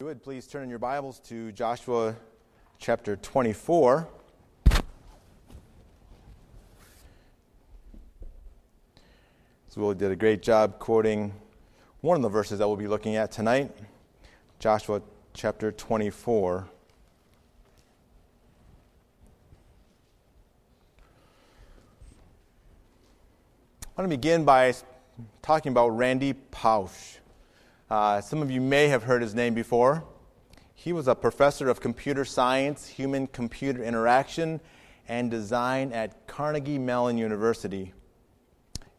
[0.00, 2.14] you would please turn in your Bibles to Joshua
[2.78, 4.06] chapter 24.
[9.66, 11.34] So Willie did a great job quoting
[12.00, 13.72] one of the verses that we'll be looking at tonight,
[14.60, 15.02] Joshua
[15.34, 16.68] chapter 24.
[23.96, 24.74] I want to begin by
[25.42, 27.16] talking about Randy Pausch.
[27.90, 30.04] Uh, some of you may have heard his name before.
[30.74, 34.60] He was a professor of computer science, human computer interaction,
[35.08, 37.94] and design at Carnegie Mellon University.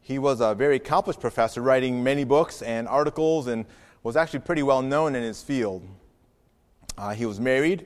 [0.01, 3.67] He was a very accomplished professor, writing many books and articles, and
[4.01, 5.87] was actually pretty well known in his field.
[6.97, 7.85] Uh, he was married,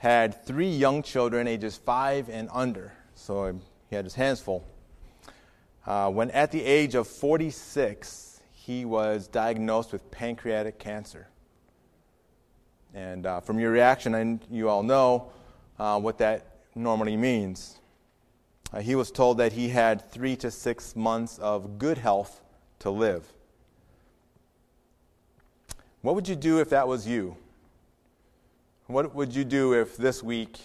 [0.00, 3.58] had three young children, ages five and under, so
[3.88, 4.66] he had his hands full.
[5.86, 8.25] Uh, when at the age of 46,
[8.66, 11.28] he was diagnosed with pancreatic cancer.
[12.94, 15.30] And uh, from your reaction, and you all know
[15.78, 17.78] uh, what that normally means.
[18.72, 22.40] Uh, he was told that he had three to six months of good health
[22.80, 23.32] to live.
[26.02, 27.36] What would you do if that was you?
[28.88, 30.58] What would you do if this week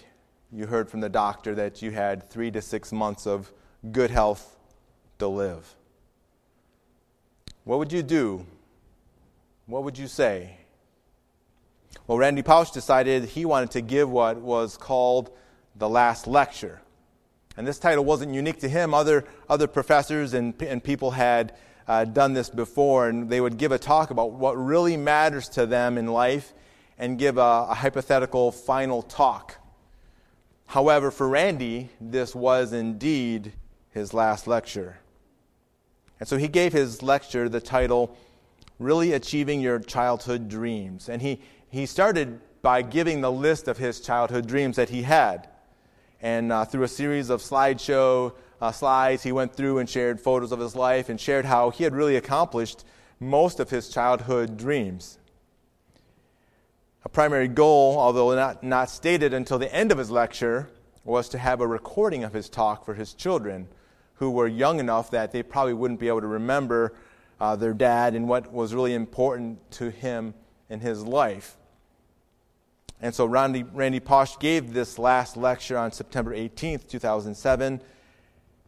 [0.51, 3.53] you heard from the doctor that you had three to six months of
[3.91, 4.57] good health
[5.19, 5.75] to live?
[7.63, 8.45] What would you do?
[9.65, 10.57] What would you say?
[12.07, 15.31] Well, Randy Pausch decided he wanted to give what was called
[15.75, 16.81] the last lecture.
[17.57, 18.93] And this title wasn't unique to him.
[18.93, 21.53] Other, other professors and, and people had
[21.87, 25.65] uh, done this before, and they would give a talk about what really matters to
[25.65, 26.53] them in life
[26.97, 29.57] and give a, a hypothetical final talk.
[30.67, 33.51] However, for Randy, this was indeed
[33.89, 35.00] his last lecture.
[36.21, 38.15] And so he gave his lecture the title,
[38.77, 41.09] Really Achieving Your Childhood Dreams.
[41.09, 41.41] And he,
[41.71, 45.49] he started by giving the list of his childhood dreams that he had.
[46.21, 50.51] And uh, through a series of slideshow uh, slides, he went through and shared photos
[50.51, 52.85] of his life and shared how he had really accomplished
[53.19, 55.17] most of his childhood dreams.
[57.03, 60.69] A primary goal, although not, not stated until the end of his lecture,
[61.03, 63.67] was to have a recording of his talk for his children
[64.21, 66.93] who were young enough that they probably wouldn't be able to remember
[67.39, 70.35] uh, their dad and what was really important to him
[70.69, 71.57] in his life.
[73.01, 77.81] And so Randy, Randy Pausch gave this last lecture on September 18th, 2007,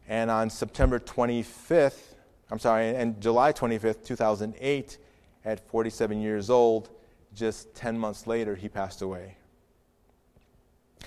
[0.08, 2.16] and on September 25th,
[2.50, 4.98] I'm sorry, and July 25th, 2008,
[5.44, 6.90] at 47 years old,
[7.32, 9.36] just 10 months later, he passed away.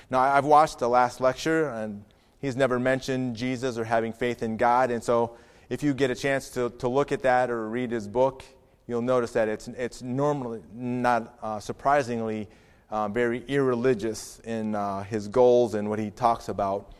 [0.09, 2.05] Now, I've watched the last lecture, and
[2.39, 4.91] He's never mentioned Jesus or having faith in God.
[4.91, 5.35] And so,
[5.69, 8.43] if you get a chance to, to look at that or read his book,
[8.87, 12.47] you'll notice that it's, it's normally, not uh, surprisingly,
[12.89, 16.93] uh, very irreligious in uh, his goals and what he talks about.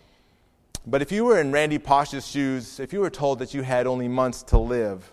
[0.85, 3.87] But if you were in Randy Pausch's shoes, if you were told that you had
[3.87, 5.11] only months to live,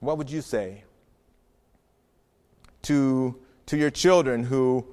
[0.00, 0.84] what would you say?
[2.82, 4.86] To, to your children who,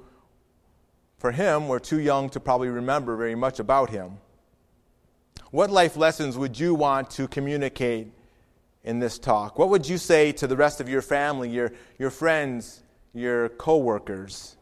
[1.18, 4.18] for him, were too young to probably remember very much about him.
[5.54, 8.08] What life lessons would you want to communicate
[8.82, 9.56] in this talk?
[9.56, 12.82] What would you say to the rest of your family, your, your friends,
[13.12, 14.56] your coworkers,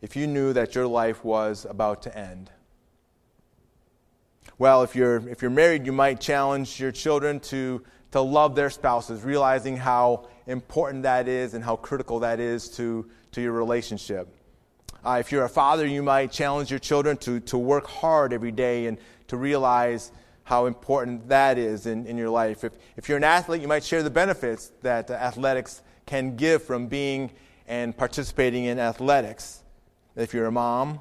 [0.00, 2.52] if you knew that your life was about to end?
[4.58, 8.70] Well, if you're, if you're married, you might challenge your children to, to love their
[8.70, 14.28] spouses, realizing how important that is and how critical that is to, to your relationship.
[15.04, 18.52] Uh, if you're a father, you might challenge your children to, to work hard every
[18.52, 18.98] day and
[19.32, 20.12] to realize
[20.44, 22.64] how important that is in, in your life.
[22.64, 26.86] If, if you're an athlete, you might share the benefits that athletics can give from
[26.86, 27.30] being
[27.66, 29.62] and participating in athletics.
[30.16, 31.00] If you're a mom,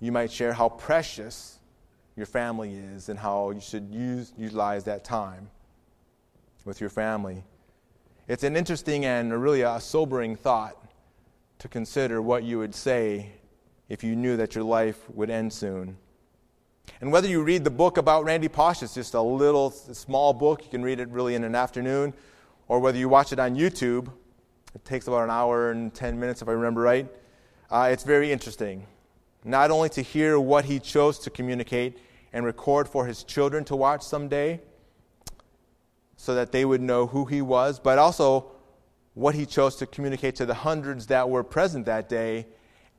[0.00, 1.58] you might share how precious
[2.16, 5.50] your family is and how you should use, utilize that time
[6.64, 7.44] with your family.
[8.26, 10.82] It's an interesting and really a sobering thought
[11.58, 13.32] to consider what you would say
[13.90, 15.98] if you knew that your life would end soon.
[17.00, 20.64] And whether you read the book about Randy Pausch, it's just a little small book,
[20.64, 22.14] you can read it really in an afternoon,
[22.68, 24.10] or whether you watch it on YouTube,
[24.74, 27.06] it takes about an hour and 10 minutes if I remember right.
[27.70, 28.86] Uh, it's very interesting.
[29.44, 31.98] Not only to hear what he chose to communicate
[32.32, 34.60] and record for his children to watch someday,
[36.16, 38.52] so that they would know who he was, but also
[39.14, 42.46] what he chose to communicate to the hundreds that were present that day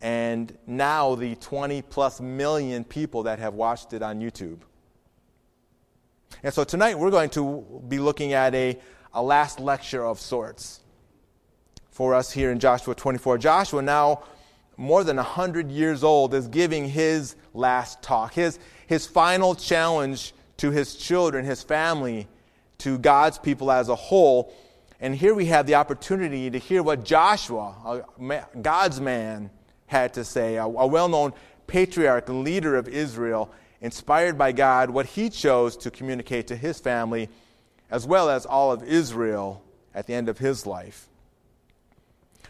[0.02, 4.60] and now the 20 plus million people that have watched it on YouTube.
[6.44, 8.78] And so tonight we're going to be looking at a,
[9.14, 10.82] a last lecture of sorts
[11.90, 13.40] for us here in Joshua 24.
[13.40, 14.24] Joshua now
[14.78, 20.70] more than 100 years old, is giving his last talk, his, his final challenge to
[20.70, 22.28] his children, his family,
[22.78, 24.54] to God's people as a whole.
[25.00, 28.06] And here we have the opportunity to hear what Joshua,
[28.62, 29.50] God's man,
[29.88, 31.34] had to say, a, a well known
[31.66, 33.52] patriarch and leader of Israel,
[33.82, 37.30] inspired by God, what he chose to communicate to his family,
[37.90, 39.64] as well as all of Israel
[39.94, 41.08] at the end of his life.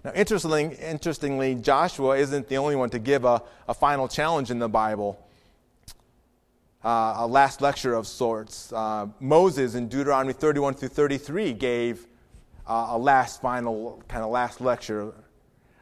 [0.03, 4.59] Now, interestingly, interestingly Joshua isn't the only one to give a, a final challenge in
[4.59, 5.19] the Bible.
[6.83, 8.71] Uh, a last lecture of sorts.
[8.71, 12.05] Uh, Moses in Deuteronomy 31 through 33 gave
[12.67, 15.13] uh, a last final kind of last lecture.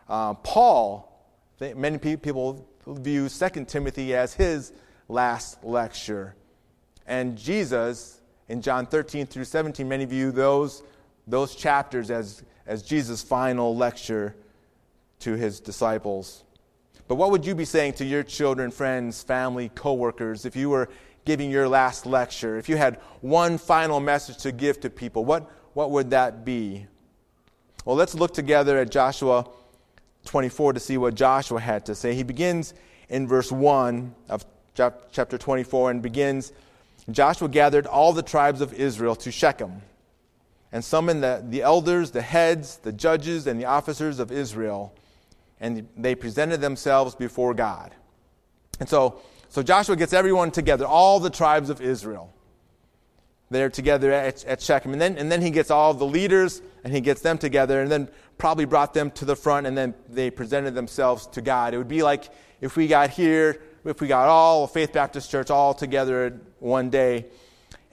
[0.07, 1.14] Uh, Paul,
[1.59, 4.71] many people view 2 Timothy as his
[5.07, 6.35] last lecture.
[7.07, 10.83] And Jesus, in John 13 through 17, many view those,
[11.27, 14.35] those chapters as, as Jesus' final lecture
[15.19, 16.43] to his disciples.
[17.07, 20.89] But what would you be saying to your children, friends, family, coworkers if you were
[21.23, 22.57] giving your last lecture?
[22.57, 26.87] If you had one final message to give to people, what, what would that be?
[27.85, 29.47] Well, let's look together at Joshua
[30.25, 32.13] 24 to see what Joshua had to say.
[32.13, 32.73] He begins
[33.09, 34.45] in verse 1 of
[34.75, 36.51] chapter 24 and begins
[37.09, 39.81] Joshua gathered all the tribes of Israel to Shechem
[40.71, 44.93] and summoned the, the elders, the heads, the judges, and the officers of Israel,
[45.59, 47.93] and they presented themselves before God.
[48.79, 52.33] And so, so Joshua gets everyone together, all the tribes of Israel.
[53.51, 54.91] They're together at, at Shechem.
[54.91, 57.91] And then, and then he gets all the leaders and he gets them together and
[57.91, 61.73] then probably brought them to the front and then they presented themselves to God.
[61.73, 62.29] It would be like
[62.61, 67.25] if we got here, if we got all Faith Baptist Church all together one day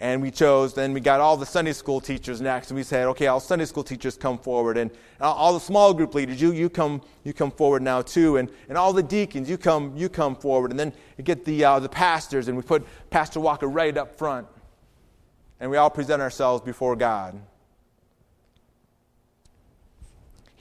[0.03, 3.07] and we chose, then we got all the Sunday school teachers next, and we said,
[3.07, 4.91] okay, all Sunday school teachers come forward, and
[5.21, 8.77] all the small group leaders, you, you, come, you come forward now too, and, and
[8.77, 10.93] all the deacons, you come, you come forward, and then
[11.23, 14.49] get the, uh, the pastors, and we put Pastor Walker right up front,
[15.61, 17.41] and we all present ourselves before God.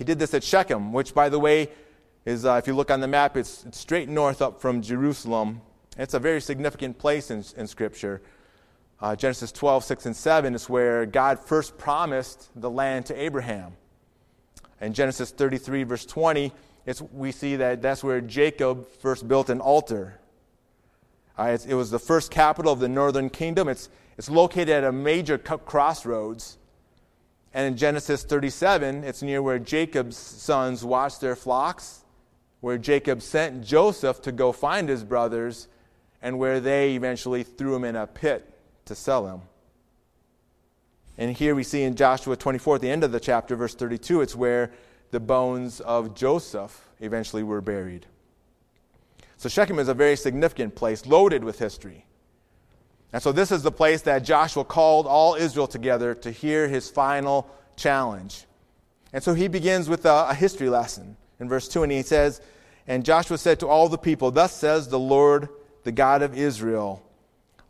[0.02, 1.70] He did this at Shechem, which, by the way,
[2.26, 5.62] is, uh, if you look on the map, it's, it's, straight north up from Jerusalem.
[5.96, 8.20] It's a very significant place in, in Scripture.
[9.00, 13.74] Uh, Genesis 12, 6 and 7 is where God first promised the land to Abraham.
[14.82, 16.52] In Genesis 33, verse 20,
[16.88, 20.20] it's, we see that that's where Jacob first built an altar.
[21.38, 23.68] Uh, it was the first capital of the northern kingdom.
[23.68, 23.88] It's,
[24.18, 26.58] it's located at a major crossroads.
[27.54, 32.04] And in Genesis 37, it's near where Jacob's sons watched their flocks,
[32.62, 35.68] where Jacob sent Joseph to go find his brothers,
[36.22, 38.54] and where they eventually threw him in a pit
[38.86, 39.42] to sell him.
[41.18, 44.22] And here we see in Joshua 24, at the end of the chapter, verse 32,
[44.22, 44.72] it's where
[45.12, 48.06] the bones of Joseph eventually were buried.
[49.38, 52.06] So Shechem is a very significant place, loaded with history.
[53.14, 56.90] And so this is the place that Joshua called all Israel together to hear his
[56.90, 58.46] final challenge.
[59.14, 62.40] And so he begins with a, a history lesson in verse 2, and he says,
[62.88, 65.50] And Joshua said to all the people, Thus says the Lord,
[65.84, 67.04] the God of Israel,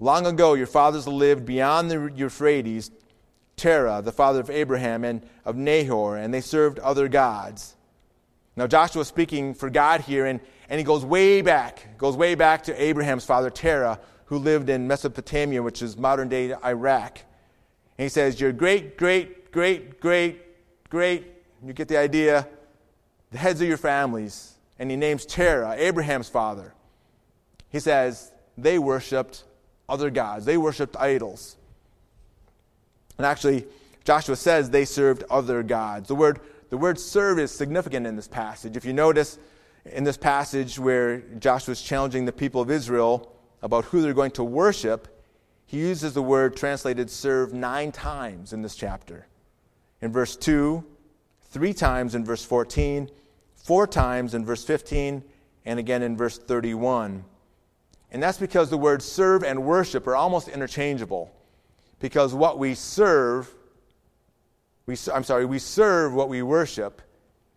[0.01, 2.89] Long ago your fathers lived beyond the Euphrates,
[3.55, 7.75] Terah, the father of Abraham and of Nahor, and they served other gods.
[8.55, 10.39] Now Joshua is speaking for God here, and,
[10.69, 13.99] and he goes way back, goes way back to Abraham's father, Terah,
[14.31, 17.19] who lived in Mesopotamia, which is modern day Iraq.
[17.97, 20.39] And he says, Your great, great, great, great,
[20.89, 21.27] great,
[21.61, 22.47] you get the idea,
[23.31, 24.53] the heads of your families.
[24.79, 26.73] And he names Terah, Abraham's father.
[27.67, 29.43] He says, They worshiped
[29.89, 31.57] other gods, they worshiped idols.
[33.17, 33.65] And actually,
[34.05, 36.07] Joshua says they served other gods.
[36.07, 38.77] The word, the word serve is significant in this passage.
[38.77, 39.37] If you notice
[39.85, 43.27] in this passage where Joshua is challenging the people of Israel,
[43.61, 45.07] about who they're going to worship,
[45.65, 49.27] he uses the word translated serve nine times in this chapter.
[50.01, 50.83] In verse 2,
[51.43, 53.09] three times in verse 14,
[53.55, 55.23] four times in verse 15,
[55.65, 57.23] and again in verse 31.
[58.11, 61.31] And that's because the words serve and worship are almost interchangeable.
[61.99, 63.53] Because what we serve,
[64.87, 67.01] we, I'm sorry, we serve what we worship,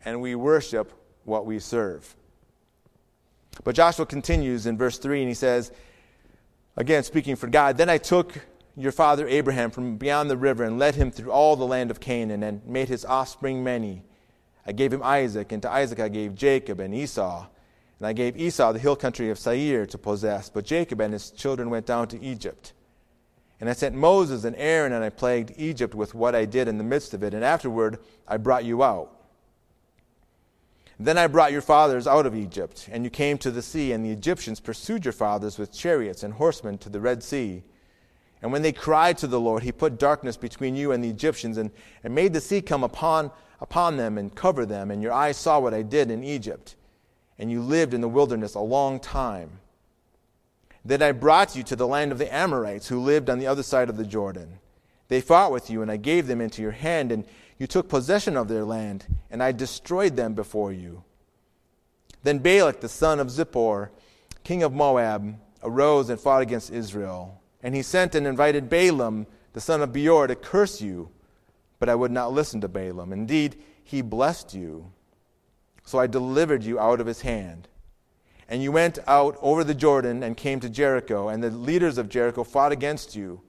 [0.05, 0.93] and we worship
[1.25, 2.15] what we serve.
[3.65, 5.73] But Joshua continues in verse 3, and he says,
[6.77, 10.79] Again, speaking for God, then I took your father Abraham from beyond the river and
[10.79, 14.03] led him through all the land of Canaan and made his offspring many.
[14.67, 17.47] I gave him Isaac, and to Isaac I gave Jacob and Esau.
[18.01, 21.31] And I gave Esau the hill country of Seir to possess, but Jacob and his
[21.31, 22.73] children went down to Egypt.
[23.61, 26.77] And I sent Moses and Aaron, and I plagued Egypt with what I did in
[26.77, 29.14] the midst of it, and afterward I brought you out.
[30.99, 34.05] Then I brought your fathers out of Egypt, and you came to the sea, and
[34.05, 37.63] the Egyptians pursued your fathers with chariots and horsemen to the Red Sea.
[38.43, 41.57] And when they cried to the Lord, he put darkness between you and the Egyptians,
[41.57, 41.71] and,
[42.05, 44.91] and made the sea come upon, upon them and cover them.
[44.91, 46.77] And your eyes saw what I did in Egypt.
[47.39, 49.51] And you lived in the wilderness a long time.
[50.85, 53.63] Then I brought you to the land of the Amorites, who lived on the other
[53.63, 54.59] side of the Jordan.
[55.09, 57.25] They fought with you, and I gave them into your hand, and
[57.59, 61.05] you took possession of their land, and I destroyed them before you.
[62.23, 63.91] Then Balak, the son of Zippor,
[64.43, 67.41] king of Moab, arose and fought against Israel.
[67.63, 71.11] And he sent and invited Balaam, the son of Beor, to curse you.
[71.79, 73.13] But I would not listen to Balaam.
[73.13, 74.93] Indeed, he blessed you.
[75.85, 77.69] So I delivered you out of his hand.
[78.49, 82.09] And you went out over the Jordan and came to Jericho, and the leaders of
[82.09, 83.41] Jericho fought against you,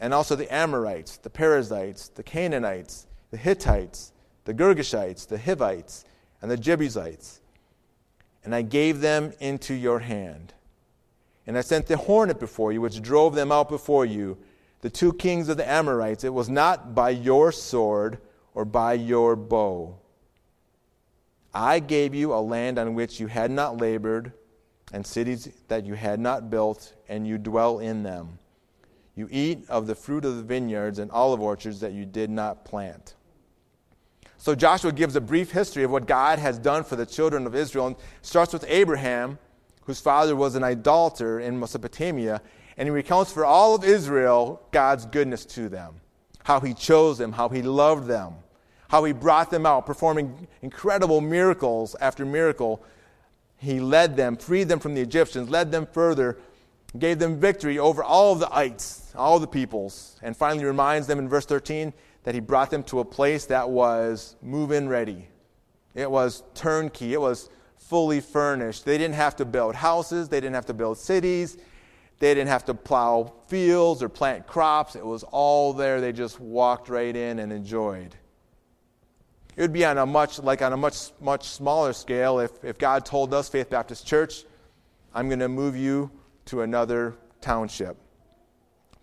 [0.00, 4.12] and also the Amorites, the Perizzites, the Canaanites, the Hittites,
[4.44, 6.04] the Girgashites, the Hivites,
[6.40, 7.40] and the Jebusites.
[8.44, 10.54] And I gave them into your hand.
[11.46, 14.38] And I sent the hornet before you, which drove them out before you,
[14.80, 16.24] the two kings of the Amorites.
[16.24, 18.18] It was not by your sword
[18.54, 19.96] or by your bow.
[21.52, 24.32] I gave you a land on which you had not labored,
[24.92, 28.38] and cities that you had not built, and you dwell in them.
[29.16, 32.64] You eat of the fruit of the vineyards and olive orchards that you did not
[32.64, 33.14] plant.
[34.36, 37.54] So Joshua gives a brief history of what God has done for the children of
[37.54, 39.38] Israel and starts with Abraham,
[39.84, 42.42] whose father was an idolater in Mesopotamia,
[42.76, 45.94] and he recounts for all of Israel God's goodness to them,
[46.44, 48.34] how he chose them, how he loved them,
[48.88, 52.84] how he brought them out, performing incredible miracles after miracle.
[53.56, 56.38] He led them, freed them from the Egyptians, led them further,
[56.98, 61.18] gave them victory over all of the ites, all the peoples, and finally reminds them
[61.18, 61.92] in verse 13
[62.24, 65.28] that he brought them to a place that was move in ready.
[65.94, 68.84] It was turnkey, it was fully furnished.
[68.84, 71.56] They didn't have to build houses, they didn't have to build cities,
[72.18, 74.96] they didn't have to plow fields or plant crops.
[74.96, 76.00] It was all there.
[76.00, 78.14] They just walked right in and enjoyed.
[79.54, 82.78] It would be on a much like on a much much smaller scale if, if
[82.78, 84.44] God told us, Faith Baptist Church,
[85.14, 86.10] I'm going to move you
[86.46, 87.96] to another township.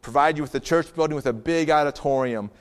[0.04, 2.52] Provide you with a church building with a big auditorium,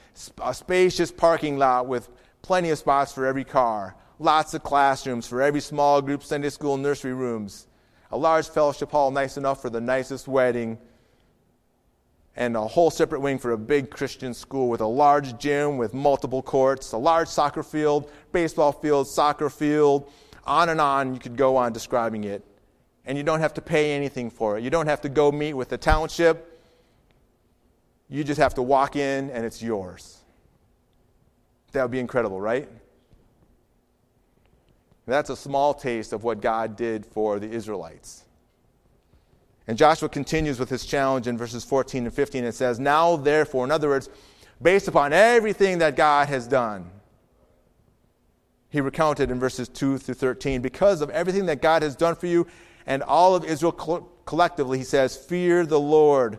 [0.40, 2.08] a spacious parking lot with
[2.40, 6.76] plenty of spots for every car, lots of classrooms for every small group, Sunday school,
[6.76, 7.66] nursery rooms,
[8.12, 10.78] a large fellowship hall nice enough for the nicest wedding,
[12.37, 15.92] and a whole separate wing for a big Christian school with a large gym with
[15.92, 20.08] multiple courts, a large soccer field, baseball field, soccer field,
[20.44, 22.44] on and on you could go on describing it
[23.04, 24.62] and you don't have to pay anything for it.
[24.62, 26.51] You don't have to go meet with the township.
[28.12, 30.19] You just have to walk in and it's yours.
[31.73, 32.69] That would be incredible, right?
[35.07, 38.25] That's a small taste of what God did for the Israelites.
[39.66, 42.45] And Joshua continues with his challenge in verses 14 and 15.
[42.45, 44.11] It says, Now therefore, in other words,
[44.61, 46.90] based upon everything that God has done,
[48.69, 52.26] he recounted in verses 2 through 13, because of everything that God has done for
[52.26, 52.47] you
[52.85, 53.73] and all of Israel
[54.26, 56.38] collectively, he says, Fear the Lord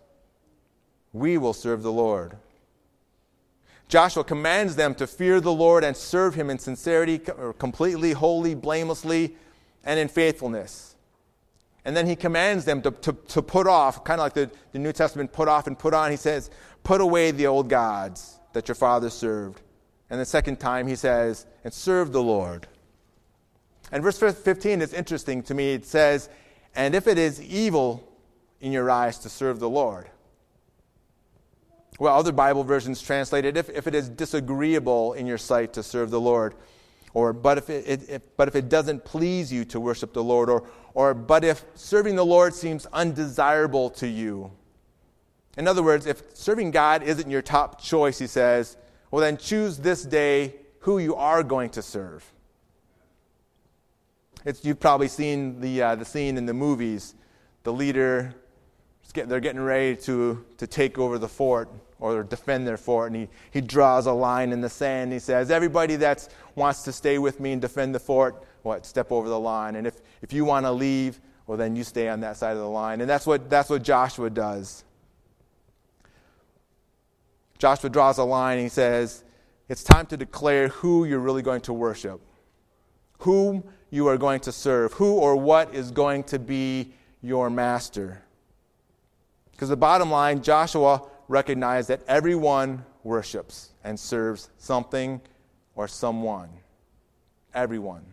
[1.13, 2.37] we will serve the Lord.
[3.87, 7.19] Joshua commands them to fear the Lord and serve him in sincerity,
[7.59, 9.35] completely, wholly, blamelessly,
[9.83, 10.95] and in faithfulness.
[11.83, 14.79] And then he commands them to, to, to put off, kind of like the, the
[14.79, 16.11] New Testament put off and put on.
[16.11, 16.49] He says,
[16.83, 19.61] Put away the old gods that your fathers served.
[20.09, 22.67] And the second time he says, And serve the Lord.
[23.91, 25.73] And verse 15 is interesting to me.
[25.73, 26.29] It says,
[26.75, 28.07] and if it is evil
[28.61, 30.07] in your eyes to serve the Lord.
[32.01, 35.83] Well, other Bible versions translate it if, if it is disagreeable in your sight to
[35.83, 36.55] serve the Lord,
[37.13, 40.23] or but if it, it, if, but if it doesn't please you to worship the
[40.23, 44.51] Lord, or, or but if serving the Lord seems undesirable to you.
[45.59, 48.77] In other words, if serving God isn't your top choice, he says,
[49.11, 52.25] well, then choose this day who you are going to serve.
[54.43, 57.13] It's, you've probably seen the, uh, the scene in the movies.
[57.61, 58.33] The leader,
[59.13, 61.69] they're getting ready to, to take over the fort
[62.01, 65.13] or defend their fort, and he, he draws a line in the sand.
[65.13, 69.11] He says, Everybody that wants to stay with me and defend the fort, what, step
[69.11, 69.75] over the line.
[69.75, 72.57] And if, if you want to leave, well, then you stay on that side of
[72.57, 73.01] the line.
[73.01, 74.83] And that's what, that's what Joshua does.
[77.59, 79.23] Joshua draws a line and he says,
[79.69, 82.19] It's time to declare who you're really going to worship,
[83.19, 88.23] whom you are going to serve, who or what is going to be your master.
[89.51, 95.21] Because the bottom line, Joshua recognized that everyone worships and serves something
[95.75, 96.49] or someone.
[97.53, 98.05] Everyone.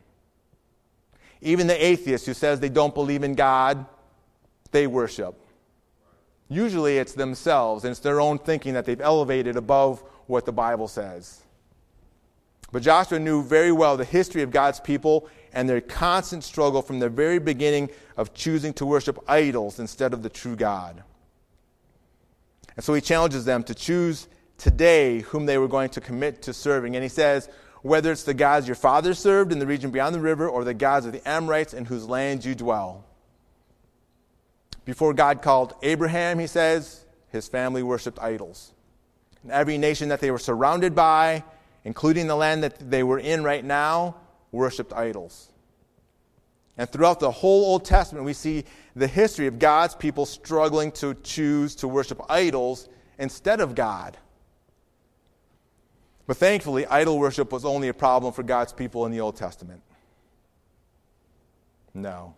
[1.41, 3.85] Even the atheist who says they don't believe in God,
[4.71, 5.35] they worship.
[6.49, 10.89] Usually it's themselves and it's their own thinking that they've elevated above what the Bible
[10.89, 11.43] says.
[12.71, 16.99] But Joshua knew very well the history of God's people and their constant struggle from
[16.99, 21.03] the very beginning of choosing to worship idols instead of the true God.
[22.79, 26.53] And so he challenges them to choose today whom they were going to commit to
[26.53, 26.95] serving.
[26.95, 27.49] And he says,
[27.83, 30.75] whether it's the gods your fathers served in the region beyond the river or the
[30.75, 33.05] gods of the Amorites in whose land you dwell.
[34.85, 38.73] Before God called Abraham, he says, his family worshiped idols.
[39.43, 41.43] And every nation that they were surrounded by,
[41.83, 44.15] including the land that they were in right now,
[44.53, 45.51] worshiped idols.
[46.79, 51.15] And throughout the whole Old Testament, we see the history of God's people struggling to
[51.15, 54.17] choose to worship idols instead of God.
[56.29, 59.83] But thankfully, idol worship was only a problem for God's people in the Old Testament.
[61.95, 62.35] No.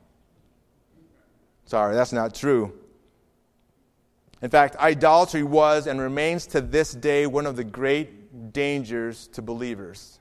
[1.67, 2.73] Sorry, that's not true.
[4.41, 9.43] In fact, idolatry was and remains to this day one of the great dangers to
[9.43, 10.20] believers.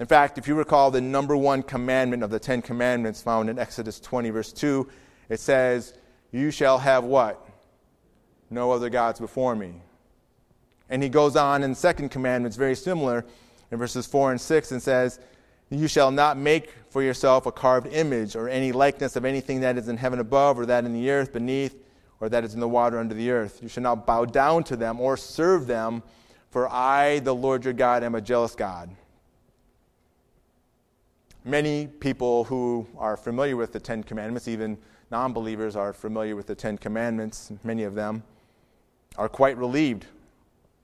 [0.00, 3.58] In fact, if you recall the number one commandment of the Ten Commandments found in
[3.58, 4.88] Exodus 20, verse 2,
[5.28, 5.94] it says,
[6.30, 7.44] You shall have what?
[8.48, 9.74] No other gods before me.
[10.88, 13.24] And he goes on in the second commandment, it's very similar,
[13.70, 15.18] in verses 4 and 6, and says,
[15.68, 19.76] You shall not make for yourself a carved image or any likeness of anything that
[19.76, 21.74] is in heaven above, or that in the earth beneath,
[22.20, 23.58] or that is in the water under the earth.
[23.62, 26.04] You shall not bow down to them or serve them,
[26.50, 28.90] for I, the Lord your God, am a jealous God.
[31.48, 34.76] Many people who are familiar with the Ten Commandments, even
[35.10, 38.22] non believers, are familiar with the Ten Commandments, many of them,
[39.16, 40.04] are quite relieved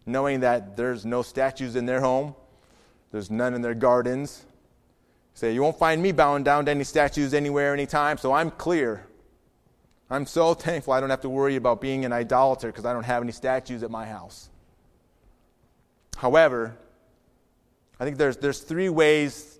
[0.06, 2.34] knowing that there's no statues in their home,
[3.12, 4.44] there's none in their gardens.
[5.34, 9.06] Say, you won't find me bowing down to any statues anywhere, anytime, so I'm clear.
[10.08, 13.04] I'm so thankful I don't have to worry about being an idolater because I don't
[13.04, 14.48] have any statues at my house.
[16.16, 16.76] However,
[17.98, 19.53] I think there's, there's three ways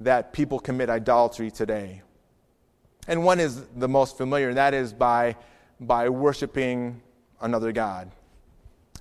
[0.00, 2.02] that people commit idolatry today.
[3.06, 5.36] And one is the most familiar, and that is by,
[5.80, 7.02] by worshiping
[7.40, 8.10] another God.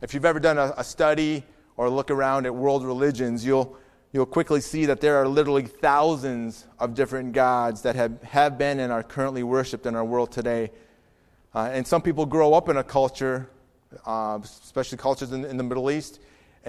[0.01, 1.43] If you've ever done a, a study
[1.77, 3.77] or look around at world religions, you'll,
[4.11, 8.79] you'll quickly see that there are literally thousands of different gods that have, have been
[8.79, 10.71] and are currently worshiped in our world today.
[11.53, 13.49] Uh, and some people grow up in a culture,
[14.05, 16.19] uh, especially cultures in, in the Middle East,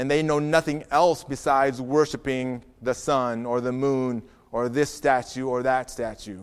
[0.01, 5.47] and they know nothing else besides worshiping the sun or the moon or this statue
[5.47, 6.43] or that statue.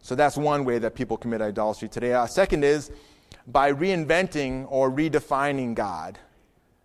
[0.00, 2.12] So that's one way that people commit idolatry today.
[2.12, 2.92] Uh, second is
[3.48, 6.16] by reinventing or redefining God,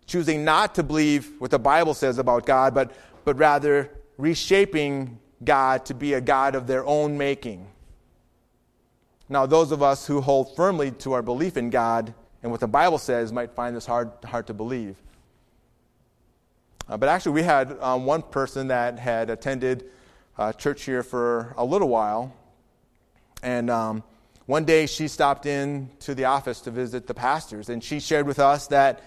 [0.08, 2.94] choosing not to believe what the Bible says about God, but,
[3.26, 7.68] but rather reshaping God to be a God of their own making.
[9.30, 12.68] Now, those of us who hold firmly to our belief in God and what the
[12.68, 14.98] Bible says might find this hard, hard to believe.
[16.88, 19.86] Uh, but actually, we had um, one person that had attended
[20.38, 22.36] uh, church here for a little while,
[23.42, 24.04] and um,
[24.46, 28.28] one day she stopped in to the office to visit the pastors, and she shared
[28.28, 29.02] with us that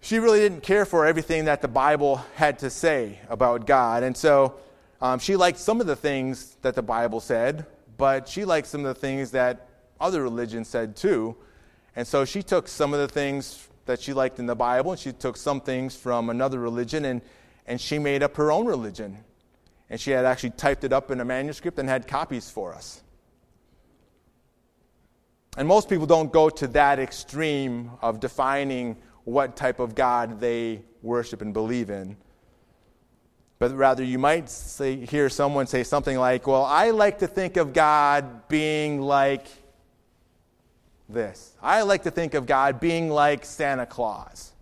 [0.00, 4.02] she really didn't care for everything that the Bible had to say about God.
[4.02, 4.56] And so
[5.00, 8.84] um, she liked some of the things that the Bible said, but she liked some
[8.84, 9.68] of the things that
[10.00, 11.36] other religions said too.
[11.96, 15.00] And so she took some of the things that she liked in the Bible, and
[15.00, 17.20] she took some things from another religion, and,
[17.66, 19.18] and she made up her own religion.
[19.88, 23.02] And she had actually typed it up in a manuscript and had copies for us.
[25.56, 30.82] And most people don't go to that extreme of defining what type of God they
[31.02, 32.16] worship and believe in.
[33.58, 37.56] But rather, you might say, hear someone say something like, Well, I like to think
[37.58, 39.46] of God being like
[41.12, 41.54] this.
[41.62, 44.52] I like to think of God being like Santa Claus.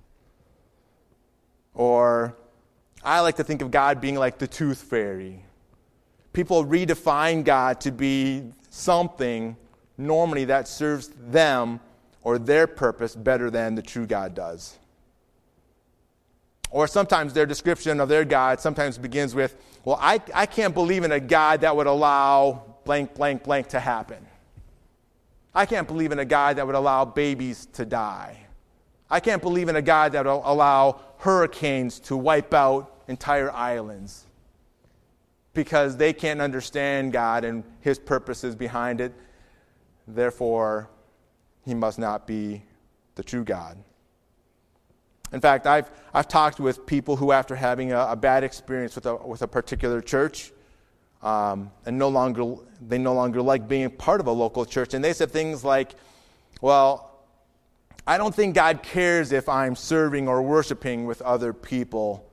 [1.74, 2.36] Or,
[3.04, 5.42] I like to think of God being like the tooth fairy.
[6.32, 9.56] People redefine God to be something
[9.96, 11.80] normally that serves them
[12.22, 14.78] or their purpose better than the true God does.
[16.70, 21.04] Or sometimes their description of their God sometimes begins with, Well, I, I can't believe
[21.04, 24.27] in a God that would allow blank, blank, blank to happen.
[25.54, 28.46] I can't believe in a God that would allow babies to die.
[29.10, 34.26] I can't believe in a God that will allow hurricanes to wipe out entire islands
[35.54, 39.12] because they can't understand God and His purposes behind it.
[40.06, 40.90] Therefore,
[41.64, 42.62] He must not be
[43.14, 43.78] the true God.
[45.32, 49.06] In fact, I've, I've talked with people who, after having a, a bad experience with
[49.06, 50.52] a, with a particular church,
[51.22, 52.54] um, and no longer,
[52.86, 55.94] they no longer like being part of a local church, and they said things like,
[56.60, 57.04] Well,
[58.06, 62.30] I don't think God cares if I'm serving or worshiping with other people.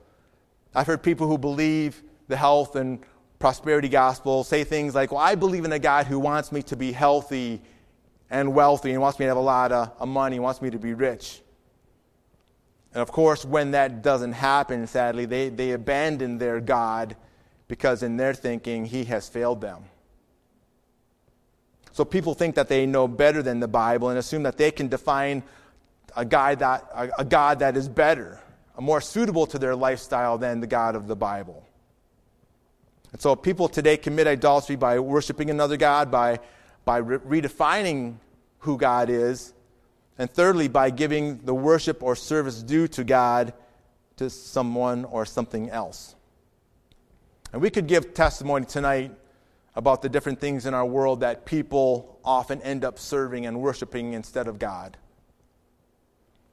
[0.74, 3.00] I've heard people who believe the health and
[3.38, 6.76] prosperity gospel say things like, Well, I believe in a God who wants me to
[6.76, 7.60] be healthy
[8.30, 10.94] and wealthy and wants me to have a lot of, money, wants me to be
[10.94, 11.42] rich.
[12.92, 17.16] And of course, when that doesn't happen, sadly, they, they abandon their God
[17.68, 19.84] because in their thinking, he has failed them.
[21.92, 24.88] So people think that they know better than the Bible and assume that they can
[24.88, 25.42] define
[26.14, 28.38] a, God that, a, a God that is better,
[28.78, 31.64] more suitable to their lifestyle than the God of the Bible.
[33.12, 36.40] And so people today commit idolatry by worshiping another God, by,
[36.84, 38.16] by re- redefining
[38.58, 39.54] who God is,
[40.18, 43.52] and thirdly, by giving the worship or service due to God
[44.16, 46.14] to someone or something else.
[47.52, 49.12] And we could give testimony tonight
[49.74, 54.14] about the different things in our world that people often end up serving and worshiping
[54.14, 54.96] instead of God.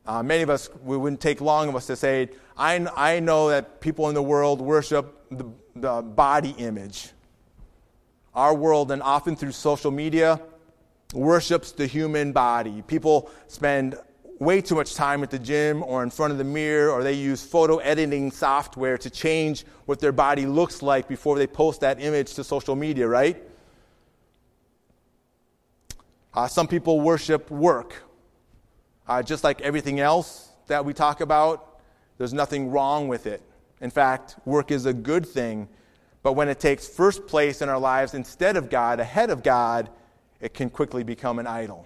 [0.06, 3.49] Uh, many of us, we wouldn't take long of us to say, I, I know
[3.49, 7.10] that people in the world worship the, the body image.
[8.36, 10.41] Our world, and often through social media,
[11.13, 12.84] worships the human body.
[12.88, 13.95] People spend
[14.43, 17.13] way too much time at the gym or in front of the mirror, or they
[17.13, 22.01] use photo editing software to change what their body looks like before they post that
[22.01, 23.41] image to social media, right?
[26.34, 28.03] Uh, some people worship work.
[29.08, 31.79] Uh, just like everything else that we talk about,
[32.17, 33.41] there's nothing wrong with it.
[33.82, 35.67] In fact, work is a good thing.
[36.23, 39.89] But when it takes first place in our lives instead of God, ahead of God,
[40.39, 41.86] it can quickly become an idol.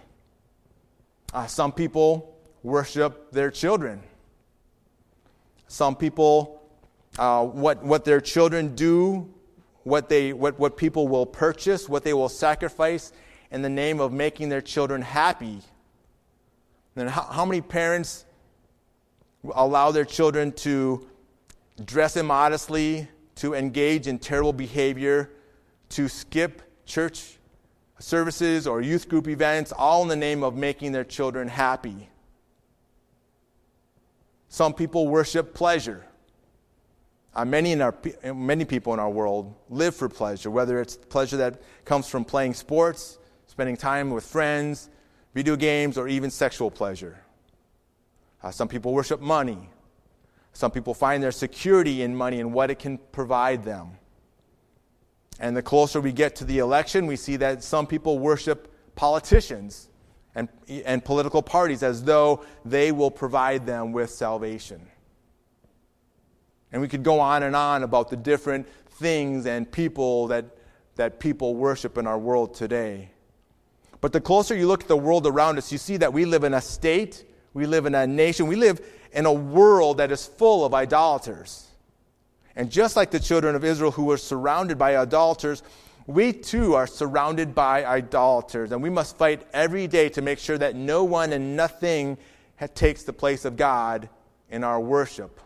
[1.34, 4.02] Uh, some people worship their children.
[5.67, 6.62] Some people,
[7.20, 9.34] uh, what, what their children do,
[9.84, 13.12] what, they, what, what people will purchase, what they will sacrifice
[13.52, 15.62] in the name of making their children happy.
[16.96, 18.26] And how, how many parents
[19.56, 21.08] allow their children to
[21.86, 25.32] dress immodestly, to engage in terrible behavior,
[25.89, 27.38] to skip church
[28.00, 32.10] services or youth group events, all in the name of making their children happy.
[34.50, 36.06] Some people worship pleasure.
[37.36, 37.96] Uh, many, in our,
[38.34, 42.54] many people in our world live for pleasure, whether it's pleasure that comes from playing
[42.54, 44.90] sports, spending time with friends,
[45.36, 47.20] video games, or even sexual pleasure.
[48.42, 49.70] Uh, some people worship money.
[50.54, 53.92] Some people find their security in money and what it can provide them.
[55.40, 59.90] And the closer we get to the election, we see that some people worship politicians
[60.38, 60.47] and,
[60.86, 64.88] and political parties as though they will provide them with salvation.
[66.71, 70.45] And we could go on and on about the different things and people that,
[70.95, 73.10] that people worship in our world today.
[74.00, 76.43] But the closer you look at the world around us, you see that we live
[76.43, 78.80] in a state, we live in a nation, we live
[79.13, 81.65] in a world that is full of idolaters.
[82.56, 85.63] And just like the children of Israel who were surrounded by idolaters,
[86.08, 88.72] we too are surrounded by idolaters.
[88.72, 92.17] And we must fight every day to make sure that no one and nothing
[92.74, 94.10] takes the place of God
[94.50, 95.41] in our worship.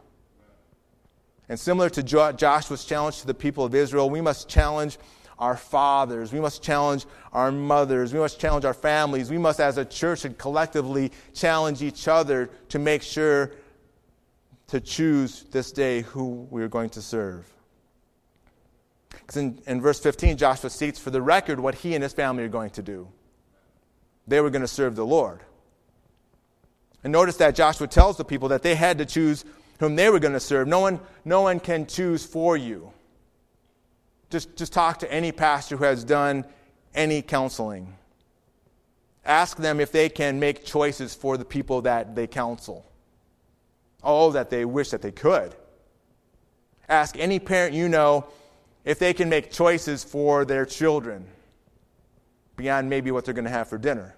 [1.50, 4.97] And similar to Joshua's challenge to the people of Israel, we must challenge
[5.39, 6.32] our fathers.
[6.32, 8.13] We must challenge our mothers.
[8.13, 9.32] We must challenge our families.
[9.32, 13.52] We must, as a church and collectively, challenge each other to make sure
[14.67, 17.52] to choose this day who we are going to serve.
[19.32, 22.44] Because in, in verse 15, Joshua states for the record what he and his family
[22.44, 23.08] are going to do.
[24.28, 25.39] They were going to serve the Lord.
[27.02, 29.46] And notice that Joshua tells the people that they had to choose
[29.80, 30.67] whom they were going to serve.
[30.67, 32.91] No one, no one can choose for you.
[34.30, 36.44] Just, just talk to any pastor who has done
[36.94, 37.96] any counseling.
[39.24, 42.86] Ask them if they can make choices for the people that they counsel.
[44.04, 45.56] Oh, that they wish that they could.
[46.89, 48.26] Ask any parent you know
[48.84, 51.26] if they can make choices for their children
[52.56, 54.15] beyond maybe what they're going to have for dinner.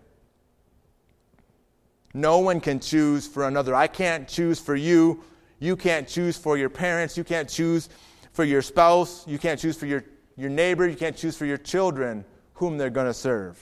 [2.13, 3.73] No one can choose for another.
[3.73, 5.23] I can't choose for you.
[5.59, 7.17] You can't choose for your parents.
[7.17, 7.89] You can't choose
[8.31, 9.27] for your spouse.
[9.27, 10.03] You can't choose for your,
[10.35, 10.87] your neighbor.
[10.87, 12.23] You can't choose for your children
[12.53, 13.59] whom they're going to serve.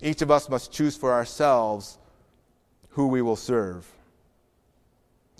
[0.00, 1.98] Each of us must choose for ourselves
[2.90, 3.90] who we will serve.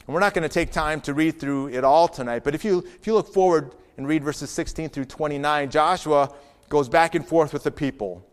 [0.06, 2.64] And we're not going to take time to read through it all tonight, but if
[2.64, 6.34] you, if you look forward and read verses 16 through 29, Joshua
[6.68, 8.26] goes back and forth with the people.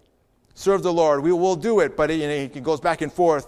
[0.53, 1.21] Serve the Lord.
[1.21, 3.47] We will do it, but you know, he goes back and forth,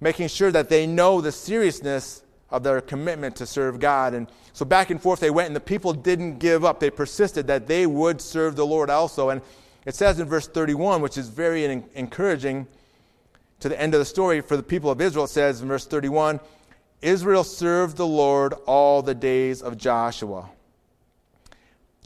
[0.00, 4.14] making sure that they know the seriousness of their commitment to serve God.
[4.14, 6.80] And so back and forth they went, and the people didn't give up.
[6.80, 9.30] They persisted that they would serve the Lord also.
[9.30, 9.40] And
[9.86, 12.66] it says in verse 31, which is very encouraging
[13.60, 15.86] to the end of the story for the people of Israel, it says in verse
[15.86, 16.40] 31
[17.02, 20.50] Israel served the Lord all the days of Joshua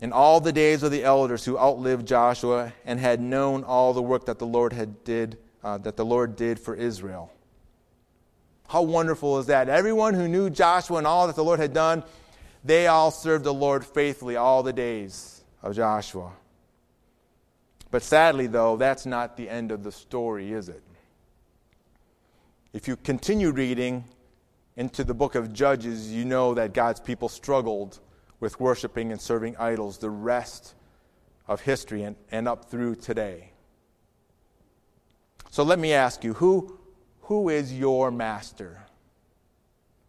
[0.00, 4.02] and all the days of the elders who outlived Joshua and had known all the
[4.02, 7.32] work that the Lord had did uh, that the Lord did for Israel.
[8.68, 9.68] How wonderful is that?
[9.68, 12.04] Everyone who knew Joshua and all that the Lord had done,
[12.62, 16.32] they all served the Lord faithfully all the days of Joshua.
[17.90, 20.82] But sadly, though, that's not the end of the story, is it?
[22.72, 24.04] If you continue reading
[24.76, 28.00] into the book of Judges, you know that God's people struggled
[28.40, 30.74] with worshiping and serving idols the rest
[31.46, 33.52] of history and, and up through today.
[35.50, 36.78] So let me ask you who,
[37.22, 38.86] who is your master?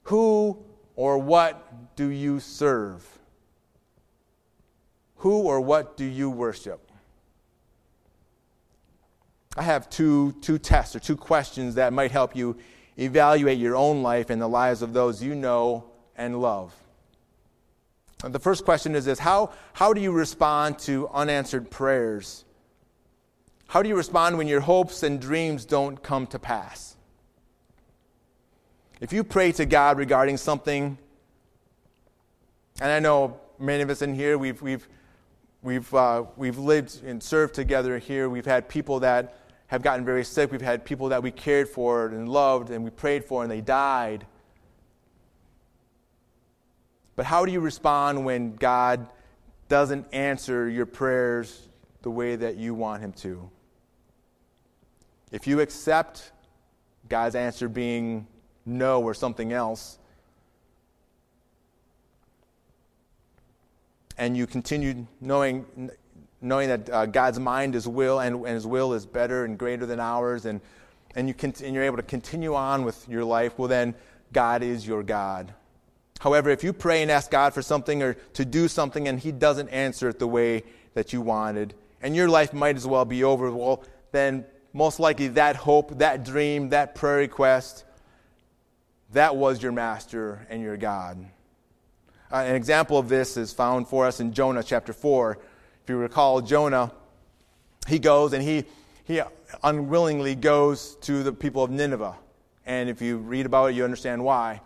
[0.04, 3.08] Who or what do you serve?
[5.17, 6.91] Who or what do you worship?
[9.58, 12.58] I have two, two tests or two questions that might help you
[12.97, 16.73] evaluate your own life and the lives of those you know and love.
[18.23, 22.45] And the first question is this how, how do you respond to unanswered prayers?
[23.67, 26.95] How do you respond when your hopes and dreams don't come to pass?
[29.01, 30.97] If you pray to God regarding something,
[32.79, 34.88] and I know many of us in here, we've, we've,
[35.62, 38.29] we've, uh, we've lived and served together here.
[38.29, 40.51] We've had people that have gotten very sick.
[40.51, 43.62] We've had people that we cared for and loved and we prayed for and they
[43.62, 44.25] died.
[47.15, 49.08] But how do you respond when God
[49.69, 51.67] doesn't answer your prayers
[52.01, 53.49] the way that you want Him to?
[55.32, 56.32] If you accept
[57.10, 58.28] God's answer being
[58.65, 59.97] no or something else,
[64.17, 65.65] and you continue knowing
[66.41, 69.86] knowing that uh, God's mind is will and, and, His will is better and greater
[69.86, 70.62] than ours, and,
[71.15, 73.95] and, you can, and you're able to continue on with your life, well, then
[74.32, 75.54] God is your God.
[76.19, 79.32] However, if you pray and ask God for something or to do something and He
[79.32, 83.24] doesn't answer it the way that you wanted, and your life might as well be
[83.24, 87.86] over, well, then most likely that hope, that dream, that prayer request,
[89.13, 91.26] that was your master and your God.
[92.32, 95.38] Uh, an example of this is found for us in Jonah chapter 4
[95.86, 96.91] if you recall, Jonah,
[97.88, 98.63] he goes and he,
[99.04, 99.21] he
[99.63, 102.15] unwillingly goes to the people of Nineveh.
[102.65, 104.62] And if you read about it, you understand why.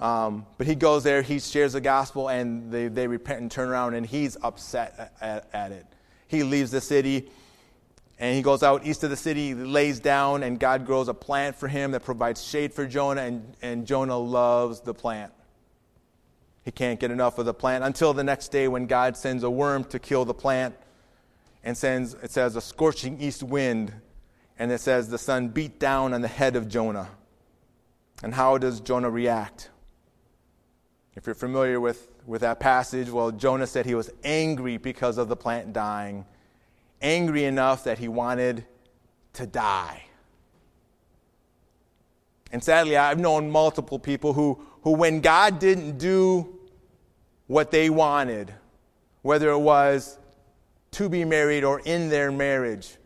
[0.00, 3.68] Um, but he goes there, he shares the gospel, and they, they repent and turn
[3.68, 5.84] around, and he's upset at, at it.
[6.28, 7.28] He leaves the city,
[8.18, 11.56] and he goes out east of the city, lays down, and God grows a plant
[11.56, 15.30] for him that provides shade for Jonah, and, and Jonah loves the plant.
[16.64, 19.50] He can't get enough of the plant until the next day when God sends a
[19.50, 20.74] worm to kill the plant
[21.62, 23.92] and sends, it says, a scorching east wind.
[24.58, 27.08] And it says the sun beat down on the head of Jonah.
[28.22, 29.70] And how does Jonah react?
[31.16, 35.28] If you're familiar with, with that passage, well, Jonah said he was angry because of
[35.28, 36.24] the plant dying,
[37.02, 38.64] angry enough that he wanted
[39.34, 40.04] to die.
[42.52, 46.58] And sadly, I've known multiple people who, who when God didn't do
[47.46, 48.52] what they wanted,
[49.22, 50.18] whether it was
[50.92, 52.96] to be married or in their marriage.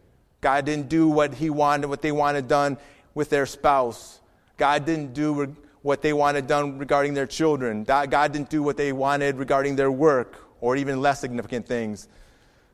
[0.41, 2.79] God didn't do what he wanted, what they wanted done
[3.15, 4.21] with their spouse.
[4.57, 7.85] God didn't do what they wanted done regarding their children.
[7.85, 12.09] God didn't do what they wanted regarding their work or even less significant things.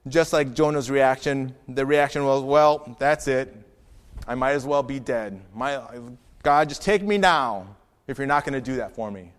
[0.09, 3.55] Just like Jonah's reaction, the reaction was, well, that's it.
[4.27, 5.41] I might as well be dead.
[5.55, 5.81] My,
[6.43, 9.33] God, just take me now if you're not going to do that for me.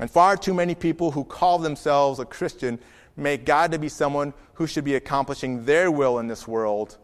[0.00, 2.78] And far too many people who call themselves a Christian
[3.16, 6.96] make God to be someone who should be accomplishing their will in this world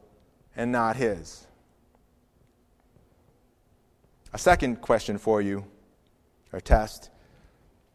[0.57, 1.47] and not His.
[4.33, 5.65] A second question for you,
[6.53, 7.11] or test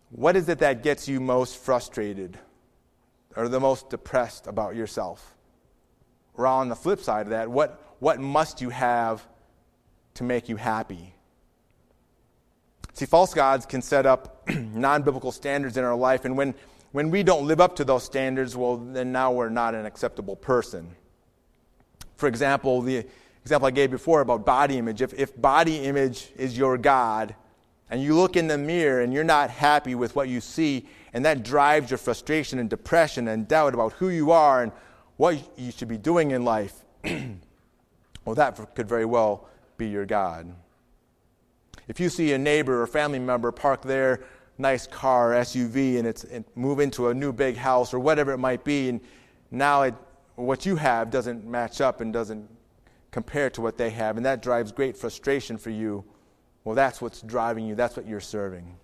[0.09, 2.37] What is it that gets you most frustrated
[3.35, 5.35] or the most depressed about yourself?
[6.33, 9.25] Or on the flip side of that, what, what must you have
[10.15, 11.13] to make you happy?
[12.93, 16.53] See, false gods can set up non biblical standards in our life, and when,
[16.91, 20.35] when we don't live up to those standards, well, then now we're not an acceptable
[20.35, 20.95] person.
[22.17, 23.05] For example, the
[23.43, 27.35] example I gave before about body image if, if body image is your God,
[27.89, 31.25] and you look in the mirror and you're not happy with what you see, and
[31.25, 34.71] that drives your frustration and depression and doubt about who you are and
[35.17, 36.73] what you should be doing in life,
[38.25, 39.47] well, that could very well
[39.77, 40.53] be your God.
[41.89, 44.21] If you see a neighbor or family member park their
[44.59, 48.37] nice car, SUV, and it's and move into a new big house or whatever it
[48.37, 49.01] might be, and
[49.49, 49.95] now it,
[50.35, 52.47] what you have doesn't match up and doesn't
[53.09, 56.05] compare to what they have, and that drives great frustration for you,
[56.63, 57.73] well, that's what's driving you.
[57.73, 58.75] That's what you're serving.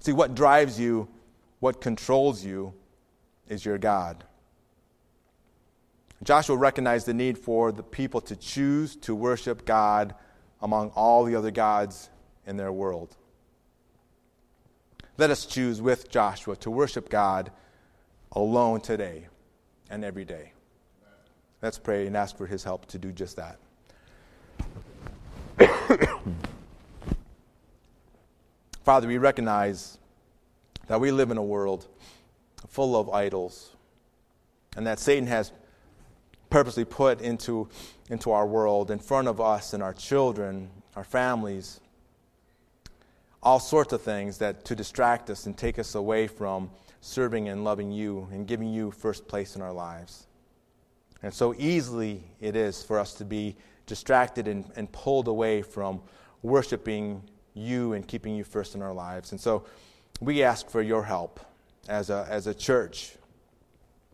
[0.00, 1.08] See, what drives you,
[1.60, 2.74] what controls you,
[3.48, 4.24] is your God.
[6.24, 10.16] Joshua recognized the need for the people to choose to worship God
[10.62, 12.08] among all the other gods
[12.46, 13.16] in their world.
[15.18, 17.50] Let us choose with Joshua to worship God
[18.32, 19.26] alone today
[19.90, 20.52] and every day.
[21.60, 23.58] Let's pray and ask for his help to do just that.
[28.84, 29.98] Father, we recognize
[30.88, 31.86] that we live in a world
[32.68, 33.76] full of idols
[34.76, 35.52] and that Satan has
[36.52, 37.66] purposely put into,
[38.10, 41.80] into our world in front of us and our children, our families,
[43.42, 47.64] all sorts of things that to distract us and take us away from serving and
[47.64, 50.26] loving you and giving you first place in our lives.
[51.22, 56.02] And so easily it is for us to be distracted and, and pulled away from
[56.42, 57.22] worshiping
[57.54, 59.32] you and keeping you first in our lives.
[59.32, 59.64] And so
[60.20, 61.40] we ask for your help
[61.88, 63.16] as a, as a church,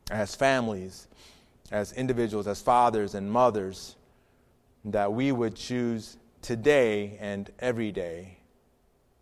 [0.08, 1.08] as families,
[1.70, 3.96] as individuals, as fathers and mothers,
[4.84, 8.38] that we would choose today and every day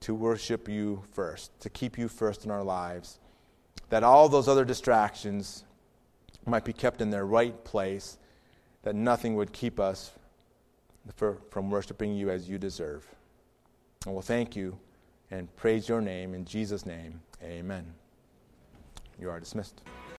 [0.00, 3.18] to worship you first, to keep you first in our lives,
[3.88, 5.64] that all those other distractions
[6.46, 8.18] might be kept in their right place,
[8.82, 10.12] that nothing would keep us
[11.14, 13.06] for, from worshiping you as you deserve.
[14.04, 14.78] And we'll thank you
[15.30, 17.20] and praise your name in Jesus' name.
[17.42, 17.84] Amen.
[19.18, 19.82] You are dismissed.